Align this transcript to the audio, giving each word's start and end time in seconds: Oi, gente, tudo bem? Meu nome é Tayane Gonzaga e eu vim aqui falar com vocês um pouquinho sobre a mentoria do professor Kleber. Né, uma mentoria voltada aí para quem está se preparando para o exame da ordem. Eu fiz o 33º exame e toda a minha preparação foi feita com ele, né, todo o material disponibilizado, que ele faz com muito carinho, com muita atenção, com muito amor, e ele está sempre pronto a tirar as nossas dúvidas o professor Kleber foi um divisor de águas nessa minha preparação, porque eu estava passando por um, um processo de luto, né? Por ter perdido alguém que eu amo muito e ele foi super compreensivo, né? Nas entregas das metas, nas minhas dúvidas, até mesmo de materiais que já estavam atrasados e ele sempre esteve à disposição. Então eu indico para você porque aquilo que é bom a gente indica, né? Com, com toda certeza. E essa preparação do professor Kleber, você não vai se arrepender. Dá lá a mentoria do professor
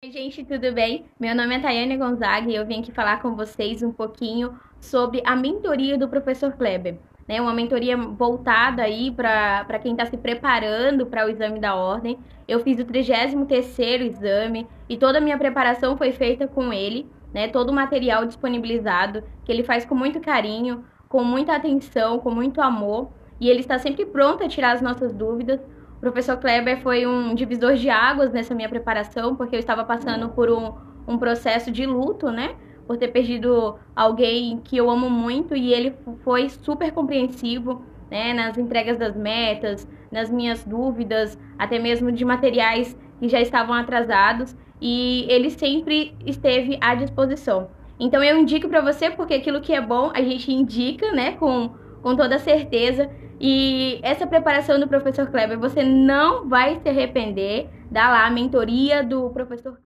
Oi, 0.00 0.12
gente, 0.12 0.44
tudo 0.44 0.72
bem? 0.72 1.06
Meu 1.18 1.34
nome 1.34 1.56
é 1.56 1.58
Tayane 1.58 1.96
Gonzaga 1.96 2.48
e 2.48 2.54
eu 2.54 2.64
vim 2.64 2.78
aqui 2.78 2.92
falar 2.92 3.20
com 3.20 3.34
vocês 3.34 3.82
um 3.82 3.90
pouquinho 3.90 4.56
sobre 4.80 5.20
a 5.26 5.34
mentoria 5.34 5.98
do 5.98 6.08
professor 6.08 6.52
Kleber. 6.52 7.00
Né, 7.26 7.40
uma 7.40 7.52
mentoria 7.52 7.96
voltada 7.96 8.82
aí 8.82 9.10
para 9.10 9.80
quem 9.80 9.90
está 9.92 10.06
se 10.06 10.16
preparando 10.16 11.04
para 11.04 11.26
o 11.26 11.28
exame 11.28 11.58
da 11.58 11.74
ordem. 11.74 12.16
Eu 12.46 12.60
fiz 12.60 12.78
o 12.78 12.84
33º 12.84 14.02
exame 14.02 14.68
e 14.88 14.96
toda 14.96 15.18
a 15.18 15.20
minha 15.20 15.36
preparação 15.36 15.96
foi 15.96 16.12
feita 16.12 16.46
com 16.46 16.72
ele, 16.72 17.10
né, 17.34 17.48
todo 17.48 17.70
o 17.70 17.74
material 17.74 18.24
disponibilizado, 18.24 19.24
que 19.44 19.50
ele 19.50 19.64
faz 19.64 19.84
com 19.84 19.96
muito 19.96 20.20
carinho, 20.20 20.84
com 21.08 21.24
muita 21.24 21.56
atenção, 21.56 22.20
com 22.20 22.30
muito 22.30 22.60
amor, 22.60 23.10
e 23.40 23.50
ele 23.50 23.60
está 23.60 23.80
sempre 23.80 24.06
pronto 24.06 24.44
a 24.44 24.48
tirar 24.48 24.70
as 24.70 24.80
nossas 24.80 25.12
dúvidas 25.12 25.60
o 25.98 26.00
professor 26.00 26.36
Kleber 26.36 26.80
foi 26.80 27.06
um 27.06 27.34
divisor 27.34 27.74
de 27.74 27.90
águas 27.90 28.32
nessa 28.32 28.54
minha 28.54 28.68
preparação, 28.68 29.34
porque 29.34 29.56
eu 29.56 29.58
estava 29.58 29.84
passando 29.84 30.28
por 30.28 30.48
um, 30.48 30.72
um 31.08 31.18
processo 31.18 31.72
de 31.72 31.84
luto, 31.84 32.30
né? 32.30 32.54
Por 32.86 32.96
ter 32.96 33.08
perdido 33.08 33.76
alguém 33.96 34.58
que 34.58 34.76
eu 34.76 34.88
amo 34.88 35.10
muito 35.10 35.56
e 35.56 35.74
ele 35.74 35.92
foi 36.22 36.48
super 36.48 36.92
compreensivo, 36.92 37.82
né? 38.08 38.32
Nas 38.32 38.56
entregas 38.56 38.96
das 38.96 39.16
metas, 39.16 39.88
nas 40.10 40.30
minhas 40.30 40.62
dúvidas, 40.62 41.36
até 41.58 41.80
mesmo 41.80 42.12
de 42.12 42.24
materiais 42.24 42.96
que 43.18 43.28
já 43.28 43.40
estavam 43.40 43.74
atrasados 43.74 44.56
e 44.80 45.26
ele 45.28 45.50
sempre 45.50 46.14
esteve 46.24 46.78
à 46.80 46.94
disposição. 46.94 47.70
Então 47.98 48.22
eu 48.22 48.38
indico 48.38 48.68
para 48.68 48.80
você 48.80 49.10
porque 49.10 49.34
aquilo 49.34 49.60
que 49.60 49.72
é 49.74 49.80
bom 49.80 50.12
a 50.14 50.22
gente 50.22 50.52
indica, 50.52 51.10
né? 51.10 51.32
Com, 51.32 51.70
com 52.02 52.16
toda 52.16 52.38
certeza. 52.38 53.10
E 53.40 54.00
essa 54.02 54.26
preparação 54.26 54.80
do 54.80 54.88
professor 54.88 55.28
Kleber, 55.28 55.58
você 55.58 55.82
não 55.82 56.48
vai 56.48 56.80
se 56.80 56.88
arrepender. 56.88 57.68
Dá 57.90 58.08
lá 58.08 58.26
a 58.26 58.30
mentoria 58.30 59.02
do 59.02 59.30
professor 59.30 59.78